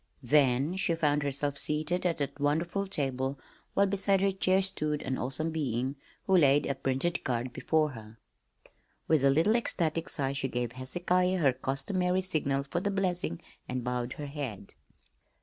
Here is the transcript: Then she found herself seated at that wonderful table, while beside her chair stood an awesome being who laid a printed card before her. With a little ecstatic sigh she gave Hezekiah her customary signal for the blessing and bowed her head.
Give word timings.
Then 0.23 0.77
she 0.77 0.95
found 0.95 1.21
herself 1.21 1.59
seated 1.59 2.07
at 2.07 2.17
that 2.17 2.39
wonderful 2.39 2.87
table, 2.87 3.39
while 3.75 3.85
beside 3.85 4.19
her 4.21 4.31
chair 4.31 4.63
stood 4.63 5.03
an 5.03 5.15
awesome 5.19 5.51
being 5.51 5.95
who 6.25 6.35
laid 6.35 6.65
a 6.65 6.73
printed 6.73 7.23
card 7.23 7.53
before 7.53 7.91
her. 7.91 8.17
With 9.07 9.23
a 9.23 9.29
little 9.29 9.55
ecstatic 9.55 10.09
sigh 10.09 10.33
she 10.33 10.47
gave 10.47 10.71
Hezekiah 10.71 11.37
her 11.37 11.53
customary 11.53 12.21
signal 12.21 12.63
for 12.63 12.79
the 12.79 12.89
blessing 12.89 13.41
and 13.69 13.83
bowed 13.83 14.13
her 14.13 14.25
head. 14.25 14.73